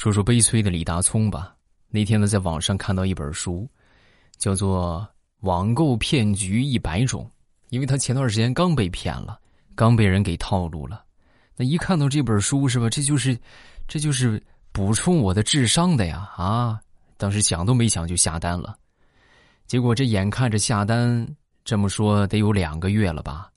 [0.00, 1.54] 说说悲催的李大聪吧。
[1.90, 3.68] 那天呢，在网上看到一本书，
[4.38, 5.06] 叫做
[5.46, 7.22] 《网购骗局一百种》，
[7.68, 9.38] 因为他前段时间刚被骗了，
[9.74, 11.04] 刚被人给套路了。
[11.54, 12.88] 那一看到这本书是吧？
[12.88, 13.38] 这就是，
[13.86, 14.42] 这就是
[14.72, 16.32] 补充我的智商的呀！
[16.34, 16.80] 啊，
[17.18, 18.78] 当时想都没想就下单了，
[19.66, 21.28] 结果这眼看着下单，
[21.62, 23.50] 这么说得有两个月了吧，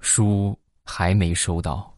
[0.00, 1.96] 书还没收到。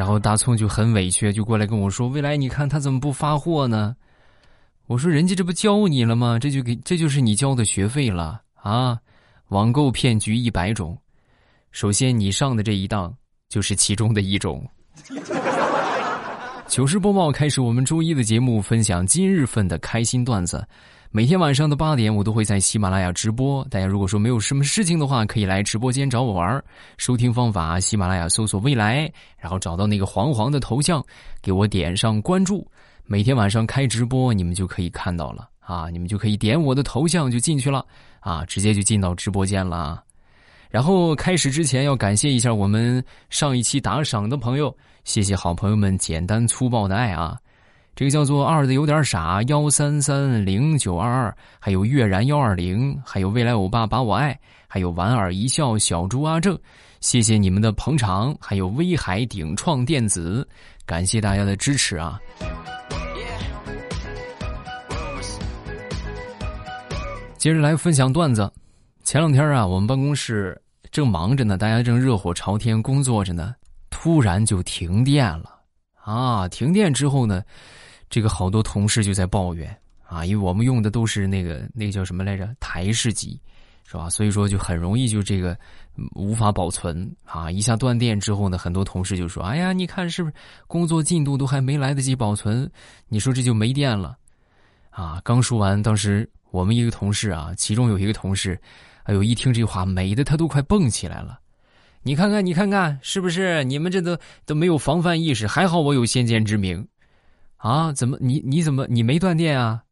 [0.00, 3.94] 然后大葱就很委屈，就过来跟我说：“未来，你看他怎么不发货呢？”
[4.88, 6.38] 我说：“人家这不教你了吗？
[6.38, 8.98] 这就给这就是你交的学费了啊！
[9.48, 10.96] 网购骗局一百种，
[11.70, 13.14] 首先你上的这一当
[13.50, 14.66] 就是其中的一种。”
[16.66, 20.66] 糗事播报开始，我们周一的节目分享今日份的开心段子。
[21.12, 23.66] 每天晚上的八点，我都会在喜马拉雅直播。
[23.68, 26.62] 大家如果说没有什么事情的话，可以来直播间找我玩。
[26.98, 31.04] 收听方法：喜马拉雅搜索“未来”，然后找到那个黄黄的头像，
[31.42, 32.64] 给我点上关注。
[33.06, 35.90] 每天晚上开直播，你们就可以看到了啊！
[35.90, 37.84] 你们就可以点我的头像就进去了
[38.20, 40.00] 啊，直接就进到直播间了。
[40.70, 47.36] 然后开始之前要感谢一下我们上一期打赏的朋友，谢谢好朋友们简单粗暴的爱啊！
[47.96, 56.58] 这个叫做二的有点傻幺三三零九二二，还有月然幺二零，还有未来欧巴把我爱，还有莞尔一笑小猪阿正，
[57.00, 60.48] 谢谢你们的捧场，还有威海鼎创电子，
[60.86, 62.18] 感谢大家的支持啊！
[67.36, 68.50] 接着来分享段子，
[69.04, 70.58] 前两天啊，我们办公室
[70.90, 73.54] 正忙着呢，大家正热火朝天工作着呢，
[73.90, 75.54] 突然就停电了
[76.02, 76.48] 啊！
[76.48, 77.42] 停电之后呢？
[78.10, 83.40] 这个好多同事就在抱怨啊，因为我们用的都是那个那个叫什么来着台式机，
[83.86, 84.10] 是吧？
[84.10, 85.56] 所以说就很容易就这个
[86.16, 87.48] 无法保存啊。
[87.48, 90.34] 一下断电之后呢，很多同事就说：“哎呀，你看是不是
[90.66, 92.68] 工作进度都还没来得及保存，
[93.08, 94.18] 你说这就没电了
[94.90, 98.60] 啊？”刚说完，当时我们一个同事啊，其中有一个同事，
[99.04, 101.38] 哎呦，一听这话，美的他都快蹦起来了。
[102.02, 105.46] 你看看，你看看，是不是你们这都都没有防范意识？
[105.46, 106.84] 还好我有先见之明。
[107.60, 109.82] 啊，怎么你你怎么你没断电啊？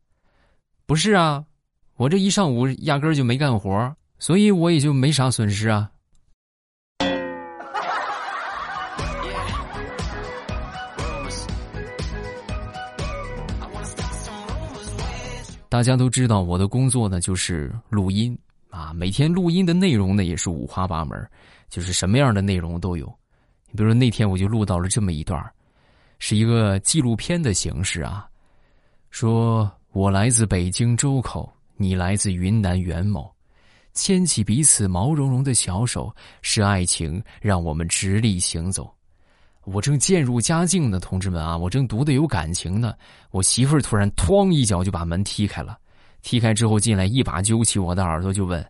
[0.87, 1.45] 不是啊，
[1.97, 5.91] 我这一上午压根儿就没干活，所以我也就没啥损失啊。
[15.69, 18.37] 大家都知道我的工作呢就是录音
[18.71, 21.31] 啊，每天录音的内容呢也是五花八门，
[21.69, 23.07] 就是什么样的内容都有。
[23.67, 25.39] 你比如说那天我就录到了这么一段
[26.19, 28.29] 是一个纪录片的形式啊，
[29.11, 33.31] 说我来自北京周口，你来自云南元谋，
[33.95, 38.93] 牵起彼此毛茸茸的小手，是爱情让我们直立行走。
[39.65, 42.95] 我正渐入佳境呢，同志们啊，我正读的有感情呢，
[43.31, 45.79] 我媳妇儿突然哐一脚就把门踢开了，
[46.23, 48.65] 踢开之后进来，一把揪起我的耳朵就问：“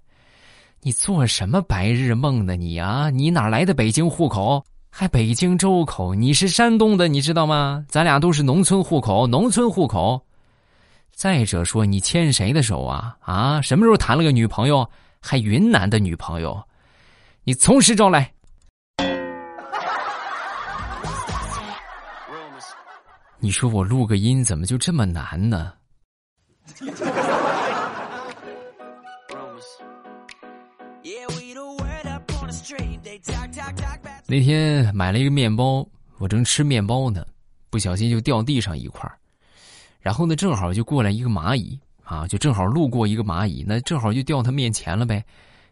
[0.82, 2.56] 你做什么白日梦呢？
[2.56, 4.64] 你啊，你哪来的北京户口？”
[5.00, 7.84] 还北京周口，你是山东的，你知道吗？
[7.88, 10.20] 咱俩都是农村户口，农村户口。
[11.14, 13.16] 再者说，你牵谁的手啊？
[13.20, 14.84] 啊，什么时候谈了个女朋友？
[15.20, 16.60] 还云南的女朋友？
[17.44, 18.28] 你从实招来。
[23.38, 25.74] 你说我录个音怎么就这么难呢？
[34.30, 37.24] 那天买了一个面包，我正吃面包呢，
[37.70, 39.10] 不小心就掉地上一块
[40.02, 45.24] 然后呢，正好就过来一个蚂蚁啊，就正好路过一个蚂蚁，那正好就掉他面前了呗。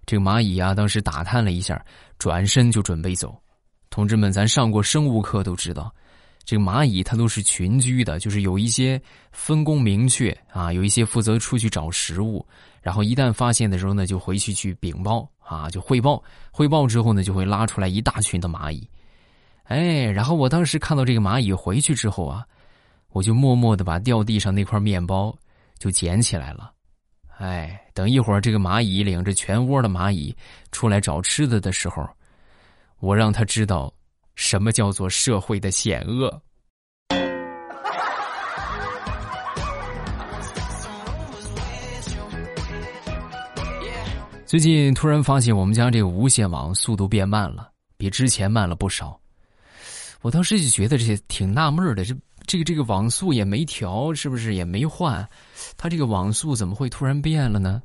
[0.07, 1.85] 这个蚂蚁啊，当时打探了一下，
[2.19, 3.39] 转身就准备走。
[3.91, 5.95] 同志们，咱上过生物课都知道，
[6.43, 8.99] 这个蚂蚁它都是群居的，就是有一些
[9.33, 12.43] 分工明确啊，有一些负责出去找食物，
[12.87, 15.29] 然后一旦发现的时候呢，就回去去禀报。
[15.49, 16.21] 啊，就汇报，
[16.51, 18.89] 汇报之后呢，就会拉出来一大群的蚂蚁，
[19.63, 22.45] 哎，然后我当时看到这个蚂蚁回去之后啊，
[23.11, 25.33] 我就默默的把掉地上那块面包
[25.79, 26.73] 就捡起来了，
[27.39, 30.37] 哎，等一会儿这个蚂蚁领着全窝的蚂蚁
[30.73, 32.05] 出来找吃的的时候，
[32.99, 33.93] 我让他知道
[34.35, 36.43] 什么叫做社会的险恶。
[44.47, 49.21] 最近突然发现我们家这个无线网速度变慢了，比之前慢了不少。
[50.23, 52.15] 我当时就觉得这些挺纳闷的，这
[52.47, 55.29] 这个这个网速也没调，是不是也没换？
[55.77, 57.83] 它这个网速怎么会突然变了呢？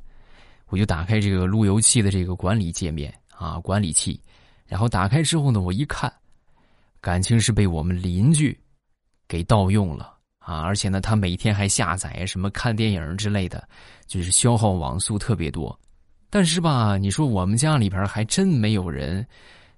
[0.68, 4.20] 我就打开这个路由器的这个管理界面啊，管理器，
[4.64, 6.12] 然后打开之后呢，我一看，
[7.00, 8.56] 感情是被我们邻居
[9.26, 10.60] 给盗用了啊！
[10.60, 13.68] 而且呢，他每天还下载什么看电影之类的，
[14.06, 15.76] 就是消耗网速特别多。
[16.34, 19.24] 但是吧，你说我们家里边还真没有人，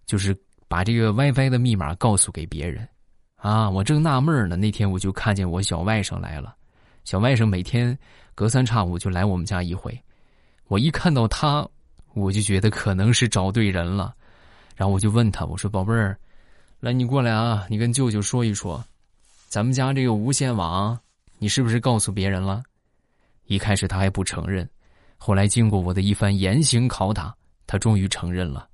[0.07, 0.33] 就是
[0.69, 2.89] 把这个 WiFi 的密码告诉给别人
[3.35, 3.69] 啊！
[3.69, 6.55] 我正纳闷呢，那天我就看见我小外甥来了。
[7.03, 7.99] 小外甥每天
[8.37, 10.01] 隔三差五就来我们家一回，
[10.69, 11.69] 我一看到他，
[12.15, 14.15] 我就觉得可能是找对人了。
[14.77, 16.17] 然后我就问他，我说：“宝贝儿，
[16.79, 18.81] 来，你过来啊，你跟舅舅说一说，
[19.49, 20.97] 咱们家这个无线网，
[21.41, 22.63] 你是不是告诉别人了？”
[23.47, 24.71] 一开始他还不承认，
[25.27, 27.35] 后来经过我的一番严刑拷打，
[27.67, 28.69] 他终于承认了。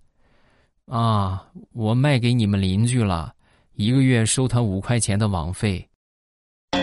[0.86, 3.32] 啊，我卖给你们邻居了，
[3.74, 5.88] 一个月收他五块钱的网费。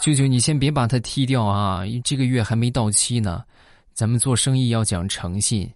[0.00, 3.44] 舅舅，你先别把他踢掉啊，这个月还没到期呢。
[3.92, 5.72] 咱们做生意要讲诚信。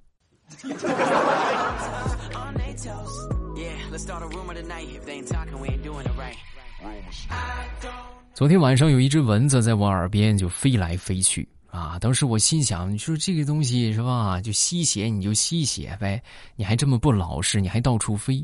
[8.40, 11.98] 昨天晚上有一只蚊子在我耳边就飞来飞去啊！
[11.98, 14.40] 当时我心想，你说这个东西是吧？
[14.40, 16.22] 就吸血你就吸血呗，
[16.56, 18.42] 你还这么不老实，你还到处飞。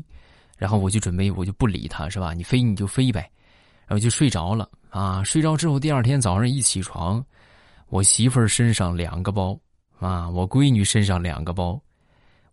[0.55, 2.31] 然后我就准备我就不理它是吧？
[2.35, 3.27] 你飞你就飞呗，
[3.87, 5.23] 然后就睡着了啊！
[5.23, 7.25] 睡着之后，第二天早上一起床，
[7.89, 9.59] 我媳妇儿身上两个包。
[9.97, 10.29] 啊！
[10.29, 11.81] 我闺女身上两个包，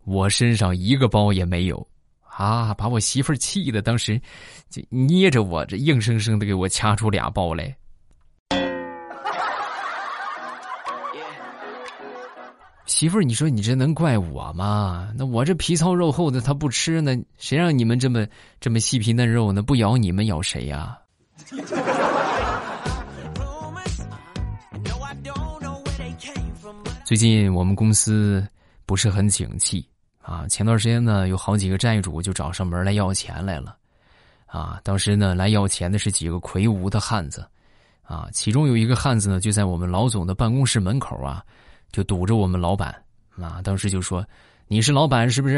[0.03, 1.87] 我身上一个包也没有，
[2.37, 2.73] 啊！
[2.73, 4.19] 把我媳妇儿气的，当时
[4.69, 7.75] 就捏着我，这硬生生的给我掐出俩包来。
[12.85, 15.09] 媳妇儿，你说你这能怪我吗？
[15.17, 18.27] 那我这皮糙肉厚的，他不吃，呢谁让你们这么
[18.59, 19.61] 这么细皮嫩肉呢？
[19.61, 20.97] 不咬你们咬谁呀？
[27.05, 28.45] 最近我们公司
[28.85, 29.87] 不是很景气
[30.25, 33.77] 啊，前段时间呢，有好几个债主就找上门来要钱来了，
[34.47, 37.47] 啊，当时呢来要钱的是几个魁梧的汉子，
[38.01, 41.45] 啊，其中有一个汉子呢就在我们老总的办公室门口啊，
[41.91, 42.89] 就堵着我们老板，
[43.39, 44.25] 啊，当时就说
[44.67, 45.57] ：“你是老板是不是？”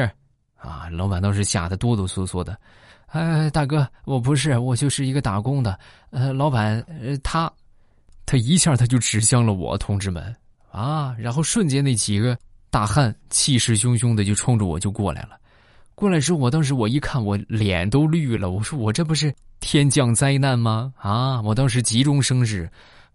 [0.59, 2.59] 啊，老板当时吓得哆哆嗦嗦的
[3.07, 5.79] ，“哎，大哥，我不是，我就是一个打工的。”
[6.11, 7.49] 呃，老板，呃，他，
[8.25, 10.35] 他一下他就指向了我，同志们。
[10.69, 11.15] 啊！
[11.17, 12.37] 然后瞬间那几个
[12.77, 15.29] 大汉气势汹汹的就冲着我就过来了。
[15.95, 18.51] 过来之后，我当时我一看，我脸都绿了。
[18.51, 20.93] 我说我这不是天降灾难吗？
[20.95, 21.41] 啊！
[21.41, 22.69] 我当时急中生智，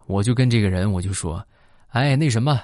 [0.05, 1.41] 我就跟这个人我就说
[1.95, 2.59] ：“哎，那什么，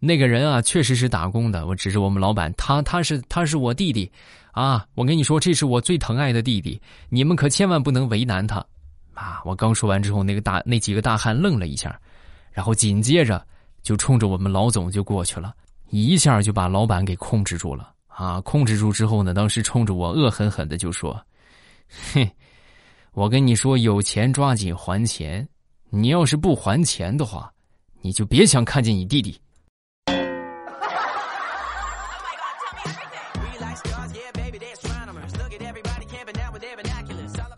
[0.00, 1.68] 那个人啊，确实是打工的。
[1.68, 4.10] 我指着我们老板，他他是他是我弟弟，
[4.50, 4.84] 啊！
[4.96, 8.56] 我跟你说，这是我最疼爱的弟弟，你们可千万不能为难他。”
[9.14, 9.40] 啊！
[9.44, 11.96] 我刚说完之后，那个大那几个大汉愣了一下，
[12.50, 13.40] 然后紧接着。
[13.84, 15.54] 就冲着我们老总就过去了，
[16.02, 18.40] 一下就把老板给控制住了啊！
[18.40, 21.24] 控制住之后呢，当时冲着我恶狠狠的就说
[22.12, 22.28] ：“嘿，
[23.12, 25.46] 我跟你说，有钱抓紧还钱，
[25.90, 27.52] 你要是不还钱的话，
[28.00, 29.40] 你就别想看见你弟弟。”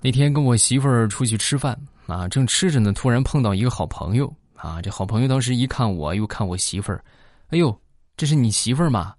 [0.03, 4.33] 那天跟我媳妇儿出去吃饭啊，正吃着呢，突然碰到一个好朋友。
[4.55, 7.03] 啊，这好朋友当时一看我，又看我媳妇儿，
[7.49, 7.77] 哎呦，
[8.17, 9.15] 这是你媳妇儿吗？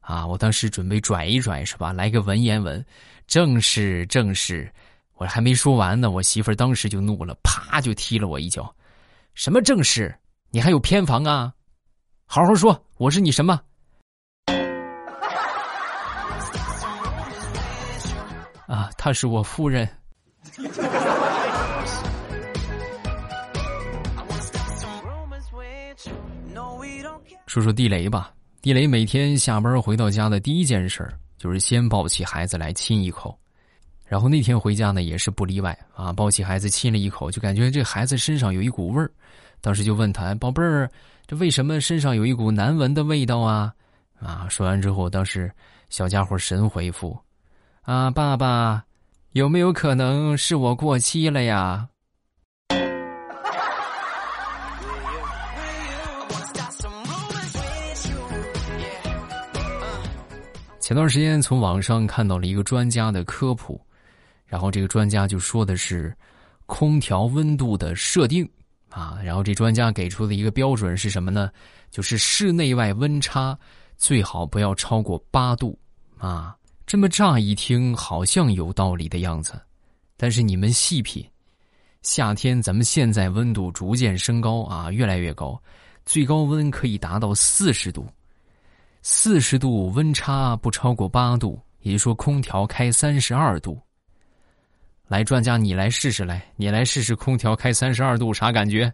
[0.00, 2.84] 啊，我当时准备拽一拽是吧，来个文言文，
[3.26, 4.70] 正是正是，
[5.14, 8.70] 我还没说完呢，我媳妇儿当时就怒了，啪就踢了我一脚，
[9.32, 10.14] 什么正是？
[10.50, 11.54] 你还有偏房啊？
[12.26, 13.58] 好好说，我是你什么？
[18.68, 19.88] 啊，她是我夫人。
[27.46, 28.33] 说说地雷吧，
[28.64, 31.06] 地雷每天下班回到家的第一件事
[31.36, 33.38] 就是先抱起孩子来亲一口，
[34.06, 39.10] 然后那天回家呢也是不例外啊，抱起孩子亲了一口，就感觉这孩子身上有一股味儿，
[39.60, 40.90] 当时就问他宝贝儿，
[41.26, 43.70] 这为什么身上有一股难闻的味道啊？
[44.18, 45.52] 啊，说完之后，当时
[45.90, 47.14] 小家伙神回复，
[47.82, 48.82] 啊，爸爸，
[49.32, 51.86] 有没有可能是我过期了呀？
[60.84, 63.80] 前段时间从网上看到了一个专家的科普，
[64.44, 66.14] 然后这个专家就说的是
[66.66, 68.46] 空调温度的设定
[68.90, 71.50] 啊，然后这专家给出的一个标准是什么呢？
[71.90, 73.58] 就是室内外温差
[73.96, 75.74] 最好不要超过八度
[76.18, 76.54] 啊。
[76.84, 79.58] 这么乍一听好像有道理的样子，
[80.18, 81.26] 但是你们细品，
[82.02, 85.58] 夏天咱们现在温度逐渐升高啊，越来越高，
[86.04, 88.06] 最高温可以达到四十度。
[89.06, 93.78] 四十度温差不超过八度，也就说空调开三十二度。
[95.08, 98.90] 来，专家你来试试来，你来试试空调开三十二度啥感觉？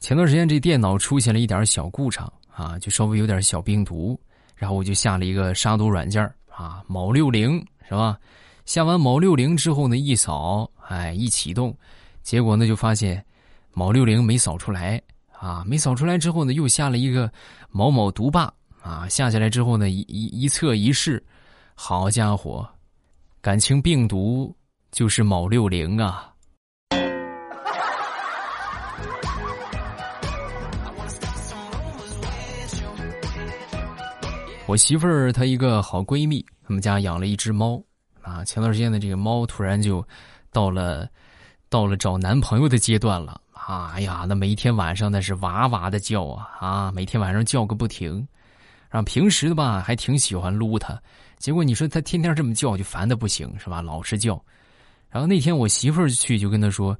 [0.00, 4.18] 前段时间这电脑出现了一点小故障啊，就稍微有点小病毒，
[4.56, 8.18] 然后我就下了一个杀毒软件啊，某六零是吧？
[8.64, 11.76] 下完某六零之后呢，一扫，哎，一启动，
[12.22, 13.22] 结果呢就发现
[13.72, 15.00] 某六零没扫出来
[15.38, 17.30] 啊，没扫出来之后呢，又下了一个
[17.70, 21.22] 某某毒霸啊，下下来之后呢，一一一测一试，
[21.74, 22.68] 好家伙，
[23.40, 24.54] 感情病毒
[24.90, 26.28] 就是某六零啊。
[34.66, 37.82] 我媳妇儿她一个好闺蜜，他们家养了一只猫，
[38.22, 40.06] 啊，前段时间的这个猫突然就
[40.52, 41.08] 到了
[41.72, 48.16] 到了找男朋友的阶段了，啊，哎呀，那每一天晚上那是哇哇的叫啊，啊，每天晚上叫个不停，
[48.90, 51.00] 然后平时的吧还挺喜欢撸它，
[51.38, 53.80] 结果你说它天天这么叫就烦的不行是吧？
[53.80, 54.38] 老是叫，
[55.08, 56.94] 然后那天我媳妇儿去就跟他说，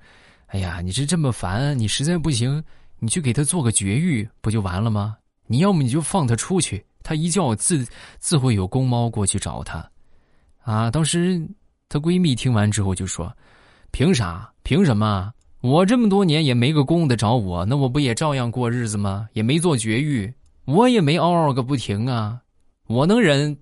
[0.47, 2.64] 哎呀，你这这么烦，你实在不行，
[2.99, 5.19] 你去给它做个绝育不就完了吗？
[5.47, 6.83] 你要么你就放它出去。
[7.02, 7.87] 它一叫，自
[8.21, 9.87] 自会有公猫过去找它，
[10.62, 10.88] 啊！
[10.91, 11.47] 当时
[11.91, 13.26] 她闺蜜听完之后就说
[13.93, 14.51] ：“凭啥？
[14.63, 15.31] 凭什么？
[15.61, 19.29] 我这么多年也没个公的找我，那我不也照样过日子吗？
[19.35, 20.33] 也没做绝育，
[20.65, 22.41] 我也没嗷嗷个不停啊！
[22.87, 23.55] 我能忍，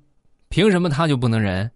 [0.49, 1.69] 凭什么他就不能忍？”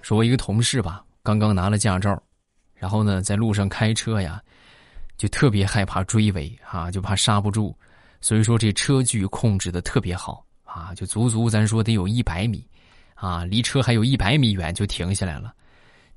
[0.00, 2.18] 说，我一个同事吧，刚刚拿了驾照。
[2.74, 4.42] 然后呢，在路上开车呀，
[5.18, 7.76] 就特别害怕追尾啊，就怕刹不住，
[8.22, 10.42] 所以说这车距控制的特别好
[10.74, 12.66] 啊，就足足咱说得有一百米，
[13.14, 15.54] 啊，离车还有一百米远就停下来了。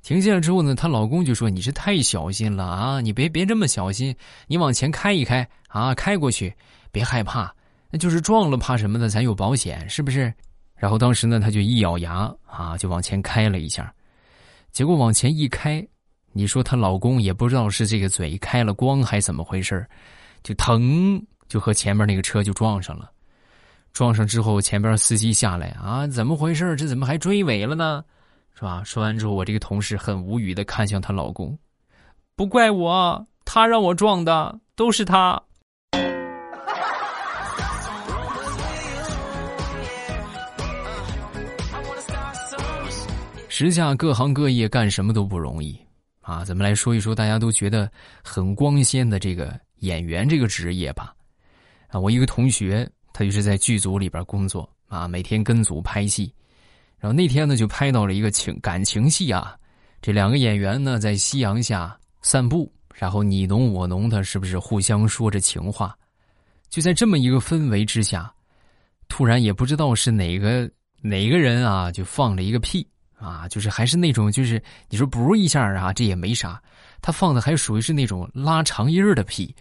[0.02, 4.12] 停下来之后呢，她老公就说：“你这太小心了啊，你别别这么小心，
[4.48, 6.52] 你往前开一开啊，开过去，
[6.90, 7.54] 别害怕，
[7.88, 10.34] 那就是撞了怕什么的，咱有保险是不是？”
[10.74, 13.94] 然后当时呢，她就一咬牙啊，就往前开了一下，
[14.72, 15.86] 结果往前一开。
[16.32, 19.86] 你说她老公也不知道是这个嘴开了光还怎么回事
[20.42, 23.10] 就疼，就和前面那个车就撞上了。
[23.98, 28.04] 撞上之后，前边司机下来啊，怎么回事这怎么还追尾了呢？
[28.54, 28.80] 是吧？
[28.84, 31.58] 说完之后，我这个同事很无语的看向她老公，
[32.36, 35.42] 不怪我，他让我撞的，都是他。
[43.48, 45.76] 时下各行各业干什么都不容易。
[46.20, 47.90] 啊，咱们来说一说大家都觉得
[48.22, 51.12] 很光鲜的这个演员这个职业吧。
[51.88, 52.88] 啊，我一个同学，
[53.18, 56.32] 他就是在剧组里边工作啊，每天跟组拍戏。
[57.00, 59.56] 然后那天呢，就拍到了一个情感情戏啊，
[60.00, 65.98] 这两个演员呢在夕阳下散步，然后你侬我侬的，是不是互相说着情话？
[66.70, 68.32] 就在这么一个氛围之下，
[69.08, 70.70] 突然也不知道是哪个
[71.00, 72.86] 哪个人啊，就放了一个屁。
[73.16, 76.62] 啊，就是还是那种，就是你说不一下啊，这也没啥。
[77.02, 79.52] 他放的还属于是那种拉长音儿的屁，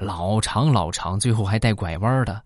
[0.00, 2.42] 老长老长，最后还带拐弯的。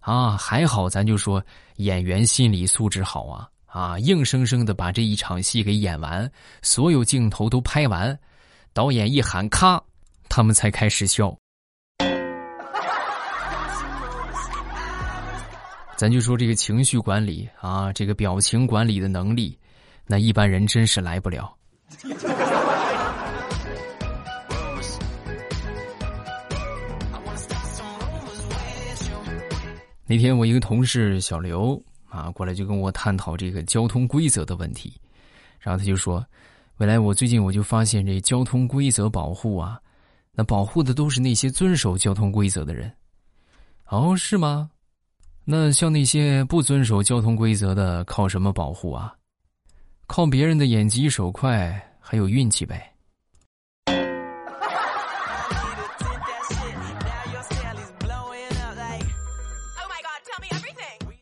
[0.00, 1.42] 啊，还好咱就说
[1.76, 6.30] 演员心理素质好啊啊，硬生生的把这一场戏给演完，
[6.62, 8.18] 所有镜头都拍完，
[8.72, 9.80] 导演一喊咔，
[10.28, 11.36] 他们才开始笑。
[15.96, 19.56] 咱就说这个情绪管理啊，这个表情管理的能力。
[20.06, 21.54] 那一般人真是来不了。
[30.10, 34.92] 那天我一个同事小刘啊过来就跟我探讨这个交通规则的问题，
[35.60, 36.26] 然后他就说
[36.78, 39.80] ：“未来我最近我就发现这交通规则保护啊，
[40.32, 42.92] 那保护的都是那些遵守交通规则的人。
[43.86, 44.68] 哦，是吗？
[45.44, 49.14] 那像那些不遵守交通规则的，靠什么保护啊？”
[50.08, 52.89] 靠别人的眼疾手快，还有运气呗。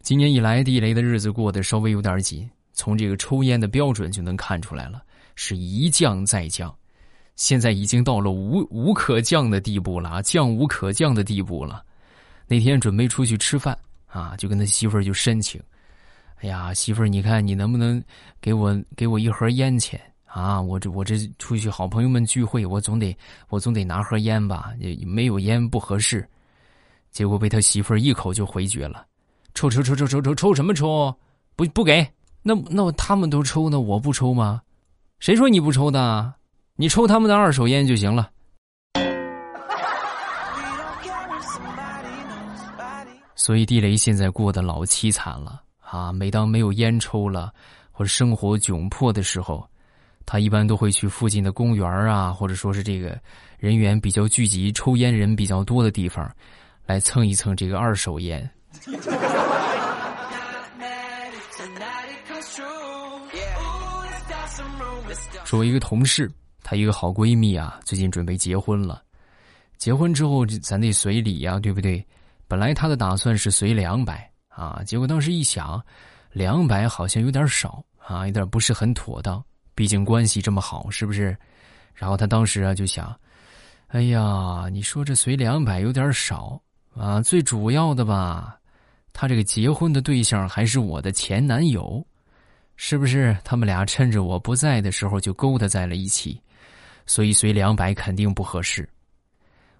[0.08, 5.02] 今年以来，地雷的日子过得稍微有点紧，从这个抽烟的标准就能看出来了，
[5.34, 6.74] 是一降再降，
[7.36, 11.84] 现在已经到了无无可降的地步了啊，降无可降的地步了。
[12.46, 15.60] 那天准备出去吃饭啊，就跟他媳妇儿就申请。
[16.36, 18.02] 哎呀，媳妇儿，你看你能不能
[18.40, 20.58] 给我给我一盒烟钱啊？
[20.58, 23.14] 我这我这出去好朋友们聚会，我总得
[23.50, 24.72] 我总得拿盒烟吧？
[25.06, 26.26] 没有烟不合适。
[27.10, 29.04] 结果被他媳妇儿一口就回绝了。
[29.58, 31.12] 抽抽抽抽抽抽抽什么抽？
[31.56, 32.06] 不不给？
[32.44, 34.62] 那那他们都抽，那我不抽吗？
[35.18, 36.32] 谁说你不抽的？
[36.76, 38.30] 你抽他们的二手烟就行了。
[43.34, 46.12] 所以地雷现在过得老凄惨了啊！
[46.12, 47.52] 每当没有烟抽了，
[47.90, 49.68] 或者生活窘迫的时候，
[50.24, 53.18] 他一般都会去附近的公园啊，或者说是这个
[53.58, 56.32] 人员比较聚集、抽烟人比较多的地方，
[56.86, 58.48] 来蹭一蹭这个二手烟。
[65.44, 66.30] 说，我一个同事，
[66.62, 69.02] 她一个好闺蜜啊，最近准备结婚了。
[69.76, 72.04] 结婚之后，咱得随礼呀，对不对？
[72.46, 75.82] 本来她的打算是随两百啊，结果当时一想，
[76.32, 79.42] 两百好像有点少啊，有点不是很妥当。
[79.74, 81.36] 毕竟关系这么好，是不是？
[81.94, 83.14] 然后她当时啊就想，
[83.88, 86.60] 哎呀，你说这随两百有点少
[86.94, 87.20] 啊。
[87.22, 88.57] 最主要的吧，
[89.20, 92.06] 她这个结婚的对象还是我的前男友。
[92.76, 96.40] 是不是他们俩趁着我不在的时候就勾搭在了一起，
[97.04, 98.88] 所以随两百肯定不合适。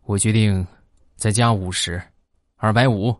[0.06, 0.66] 我决定
[1.14, 2.02] 再加五十，
[2.56, 3.16] 二百五。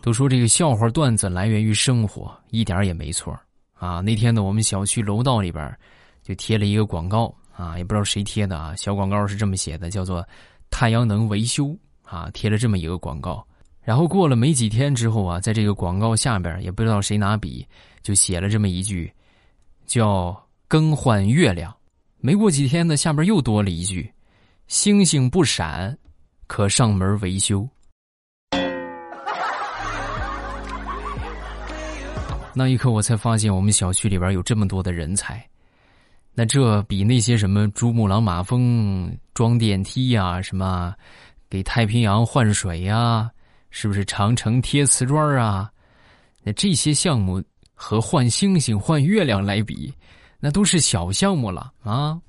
[0.00, 3.38] 都说这个笑话段子来源于生活，一点也没错
[3.74, 4.00] 啊。
[4.00, 5.78] 那天呢，我们小区楼道里边
[6.22, 10.26] 就贴了一个广告啊，也不知道谁贴的啊，小广告是这么写的，叫做
[10.70, 11.76] “太阳能维修”。
[12.06, 13.44] 啊，贴了这么一个广告，
[13.82, 17.66] 然后过了没几天之后啊，在这个广告下边也不知道谁拿笔
[18.00, 19.12] 就写了这么一句，
[19.86, 21.74] 叫“更换月亮”。
[22.22, 24.08] 没过几天呢，下边又多了一句
[24.68, 25.98] ，“星星不闪，
[26.46, 27.68] 可上门维修”。
[32.54, 35.44] 那一刻，我才发现我们小区里边有这么多的人才，
[36.38, 40.94] 那这比那些什么珠穆朗玛峰装电梯呀，什么。
[41.48, 43.30] 给太平洋换水呀，
[43.70, 45.70] 是不是长城贴瓷砖啊？
[46.42, 47.40] 那这些项目
[47.72, 49.94] 和换星星、换月亮来比，
[50.40, 52.20] 那都是小项目了啊！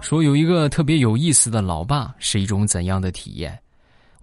[0.00, 3.56] 说有一个特别有意思的老爸是一种怎样的体验？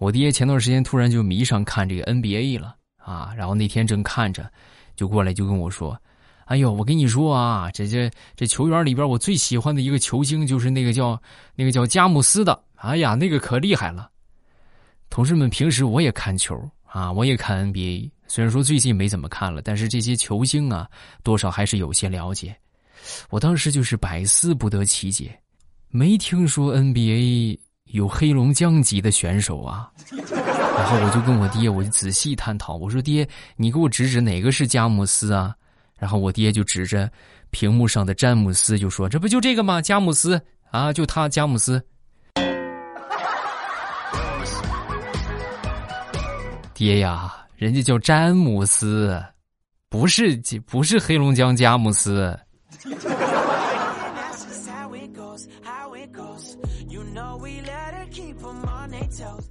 [0.03, 4.51] 我爹前段时间突然就迷上看这个 NBA 了啊，然后那天正看着。
[4.97, 5.97] 就过来就跟我说
[6.45, 11.19] ：“哎呦，我跟你说啊，这这这球员里边，我最喜欢的一个球星就是那个叫
[11.55, 12.61] 那个叫佳木斯的。
[12.75, 14.09] 哎呀，那个可厉害了。”
[15.09, 20.85] 同事们，平时我也看球啊，我也看 NBA，虽然说最近没怎么看了，但是这些球星啊，
[21.23, 22.53] 多少还是有些了解。
[23.29, 25.39] 我当时就是百思不得其解，
[25.87, 27.57] 没听说 NBA
[27.93, 29.87] 有黑龙江籍的选手啊。
[30.09, 32.75] 然后我就跟我爹，我就仔细探讨。
[32.75, 35.55] 我说：“爹，你给我指指哪个是佳木斯啊？”
[35.97, 37.07] 然后我爹就指着
[37.51, 39.79] 屏幕上的詹姆斯，就说：“这不就这个吗？
[39.79, 41.81] 佳木斯啊，就他，佳木斯。”
[46.73, 49.23] 爹呀，人家叫詹姆斯，
[49.87, 52.37] 不是不是黑龙江佳木斯。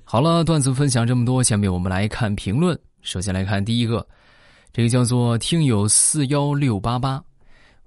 [0.04, 2.78] 好了，段子分享这么多，下面我们来看评论。
[3.00, 4.06] 首先来看第一个，
[4.72, 7.22] 这个叫做听友四幺六八八，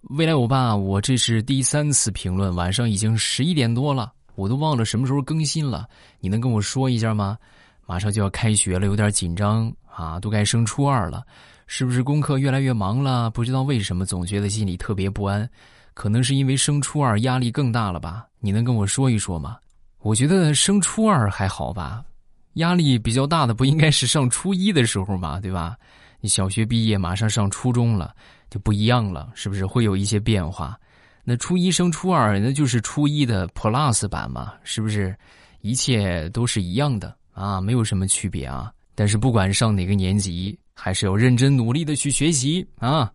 [0.02, 5.88] 未来欧巴，我这是第三次评论，晚上已经十一点多了，我都忘了什么时候更新了，
[6.20, 7.38] 你能跟我说一下吗？
[7.86, 11.24] 马上就要开学了，有点紧张啊，都该升初二了，
[11.68, 13.30] 是不是功课越来越忙了？
[13.30, 15.48] 不知道为什么总觉得心里特别不安，
[15.94, 18.26] 可能是因为升初二压力更大了吧？
[18.40, 19.58] 你能跟我说一说吗？
[20.06, 22.06] 我觉得升初二还好吧。
[22.54, 25.76] 压力比较大的不应该是上初一的时候嘛，对吧？
[26.22, 28.14] 你小学毕业马上上初中了，
[28.48, 30.80] 就不一样了，是不是会有一些变化？
[31.24, 35.18] 那初一升初二，那就是初一的 Plus 版嘛，是不是？
[35.62, 38.72] 一切都是一样的啊，没有什么区别啊。
[38.94, 43.12] 但是不管上哪个年级，还是要认真努力的去学习啊。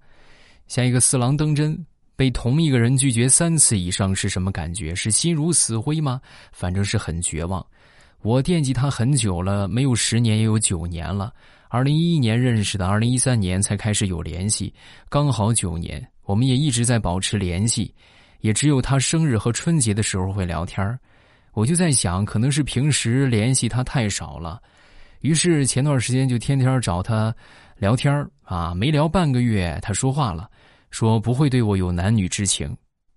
[0.67, 1.87] 下一个四郎登真，
[2.21, 4.95] 被同一个人拒绝三次以上是什么感觉？
[4.95, 6.21] 是心如死灰吗？
[6.53, 7.65] 反正是很绝望。
[8.21, 11.33] 我惦记他很久了，没有十年也有九年了。
[11.71, 14.71] 二零一一年认识的，二零一三年才开始有联系，
[15.09, 16.07] 刚好九年。
[16.25, 17.91] 我们也一直在保持联系，
[18.41, 21.01] 也只有他生日和春节的时候会聊天
[21.55, 24.61] 我就在想，可能是平时联系他太少了，
[25.23, 27.35] 于是前段时间就天天找他
[27.79, 28.75] 聊天啊。
[28.75, 30.51] 没聊半个月，他说话了，
[30.91, 32.77] 说不会对我有男女之情，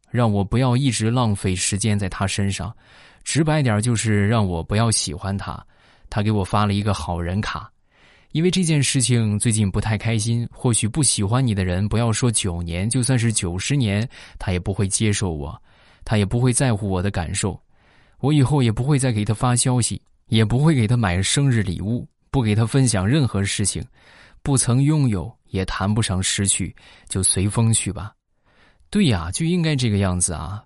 [0.09, 2.75] 让我不要一直浪费时间在他身上。
[3.23, 5.65] 直白点就是让我不要喜欢他，
[6.09, 7.71] 他给我发了一个好人卡，
[8.31, 10.47] 因为这件事情最近不太开心。
[10.51, 14.07] 或许不喜欢你的人，不要说九年，就算是九十年，
[14.37, 15.59] 他也不会接受我，
[16.03, 17.59] 他也不会在乎我的感受。
[18.19, 23.83] 我以后也不会再给他发消息，也不会给他买生日礼物，不给他分享任何事情。
[24.41, 26.75] 不曾拥有，也谈不上失去，
[27.07, 28.11] 就随风去吧。
[28.89, 30.63] 对呀，就应该这个样子啊。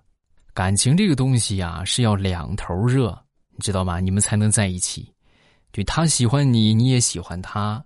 [0.54, 3.16] 感情这个东西呀，是要两头热，
[3.50, 4.00] 你知道吗？
[4.00, 5.12] 你们才能在一起。
[5.72, 7.84] 就他喜欢你，你也喜欢他，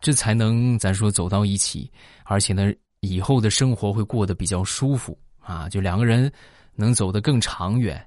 [0.00, 1.88] 这才能咱说走到一起。
[2.24, 6.30] 而且呢，以后的生活会过得比较舒服啊，就两个人
[6.74, 8.04] 能走得更长远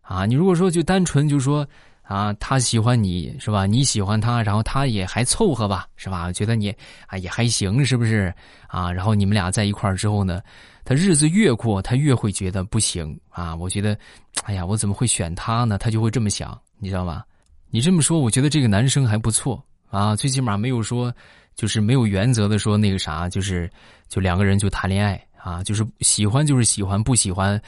[0.00, 0.26] 啊。
[0.26, 1.66] 你如果说就单纯就说
[2.04, 3.66] 啊，他喜欢你是吧？
[3.66, 6.30] 你喜欢他，然后他也还凑合吧，是吧？
[6.32, 6.72] 觉得你
[7.06, 8.32] 啊也还行，是不是
[8.68, 8.92] 啊？
[8.92, 10.40] 然后你们俩在一块儿之后呢？
[10.86, 13.56] 他日子越过，他越会觉得不行啊！
[13.56, 13.98] 我觉得，
[14.42, 15.78] 哎呀，我怎么会选他呢？
[15.78, 17.24] 他就会这么想，你知道吗？
[17.70, 21.10] 你这么说，我觉得这个男生还不错啊，最起码没有说，
[21.54, 23.70] 就是没有原则的说那个啥，就是
[24.08, 27.58] 就两个人就谈恋爱啊，就是喜欢就是喜欢，不喜欢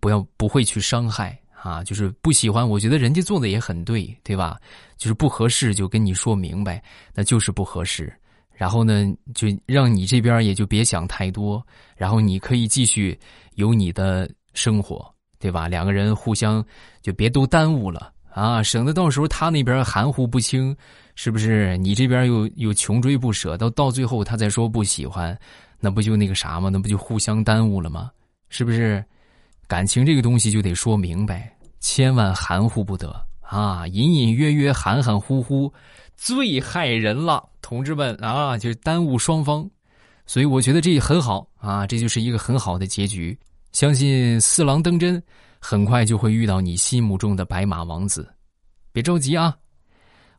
[0.00, 4.60] 不要不会去伤害啊，就是不喜欢，我觉得人家做的也很对，对吧？
[4.98, 6.82] 就是不合适就跟你说明白，
[7.14, 8.12] 那就是不合适。
[8.52, 13.18] 然后呢，就让你这边也就别想太多，然后你可以继续
[13.54, 15.66] 有你的生活，对吧？
[15.66, 16.62] 两个人互相
[17.00, 20.76] 就别都耽误了啊，省得到时候他那边含糊不清，
[21.14, 21.78] 是不是？
[21.78, 25.34] 你这边又又穷追不舍，到到最后他再说不喜欢，
[25.80, 26.68] 那不就那个啥吗？
[26.70, 28.10] 那不就互相耽误了吗？
[28.50, 29.02] 是不是？
[29.66, 31.50] 感情这个东西就得说明白，
[31.84, 33.86] 千万含糊不得啊！
[33.86, 35.70] 隐隐约约、含含糊糊，
[36.16, 37.46] 最害人了。
[37.60, 39.68] 同志们啊，就耽误双方，
[40.24, 43.38] 所以我觉得这很好啊，这就是一个很好的结局。
[43.72, 45.22] 相信四郎登真，
[45.58, 48.26] 很快就会遇到你心目中的白马王子，
[48.90, 49.54] 别着急啊。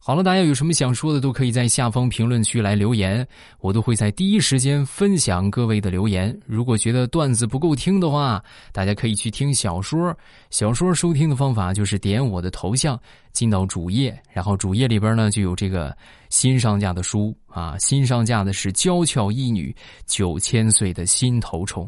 [0.07, 3.27] 好了，大家有什么想说的，都可以在下方评论区来留言，
[3.59, 6.39] 我都会在第一时间分享各位的留言。
[6.45, 8.39] 如果觉得段子不够听的话，
[8.71, 10.15] 大家可以去听小说。
[10.51, 15.97] 小说收听的方法就是点我的头像，进到主页，然后主页里边呢就有这个
[16.29, 21.83] 新上架的书啊，新上架的是《娇俏一女九千岁的心头宠》。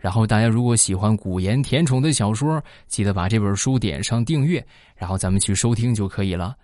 [0.00, 6.56] 然后大家如果喜欢古言甜宠的小说，记得把这本书点上订阅，然后咱们去收听就可以了。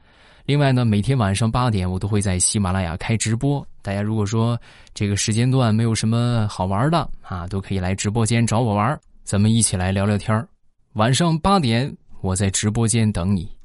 [0.47, 3.67] 另外呢，每天晚上八点我都会在喜马拉雅开直播。
[3.83, 4.57] 大家如果说
[4.95, 10.47] 这个时间段没有什么好玩的啊，都可以来直播间找我玩，咱们一起来聊聊天
[10.93, 13.56] 晚上八点，我在直播间等你。